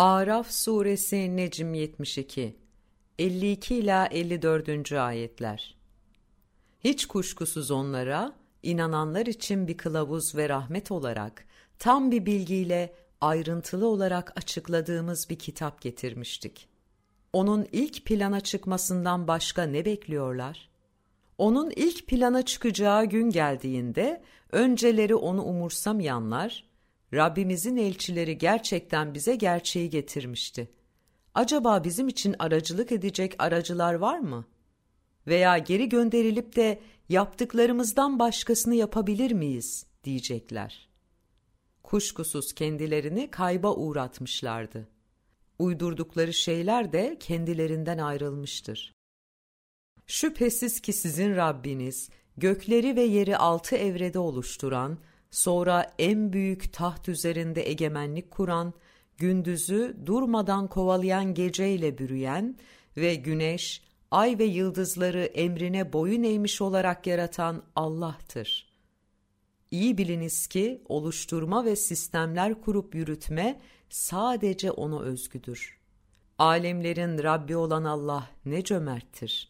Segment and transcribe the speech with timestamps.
[0.00, 2.56] Araf suresi Necm 72
[3.18, 4.92] 52 ila 54.
[4.92, 5.76] ayetler.
[6.84, 8.32] Hiç kuşkusuz onlara
[8.62, 11.44] inananlar için bir kılavuz ve rahmet olarak
[11.78, 16.68] tam bir bilgiyle ayrıntılı olarak açıkladığımız bir kitap getirmiştik.
[17.32, 20.68] Onun ilk plana çıkmasından başka ne bekliyorlar?
[21.38, 24.22] Onun ilk plana çıkacağı gün geldiğinde
[24.52, 26.69] önceleri onu umursamayanlar
[27.14, 30.70] Rabbimizin elçileri gerçekten bize gerçeği getirmişti.
[31.34, 34.44] Acaba bizim için aracılık edecek aracılar var mı?
[35.26, 40.88] Veya geri gönderilip de yaptıklarımızdan başkasını yapabilir miyiz diyecekler.
[41.82, 44.88] Kuşkusuz kendilerini kayba uğratmışlardı.
[45.58, 48.94] Uydurdukları şeyler de kendilerinden ayrılmıştır.
[50.06, 54.98] Şüphesiz ki sizin Rabbiniz gökleri ve yeri altı evrede oluşturan,
[55.30, 58.74] sonra en büyük taht üzerinde egemenlik kuran,
[59.18, 62.56] gündüzü durmadan kovalayan geceyle bürüyen
[62.96, 68.70] ve güneş, ay ve yıldızları emrine boyun eğmiş olarak yaratan Allah'tır.
[69.70, 75.80] İyi biliniz ki oluşturma ve sistemler kurup yürütme sadece ona özgüdür.
[76.38, 79.49] Alemlerin Rabbi olan Allah ne cömerttir.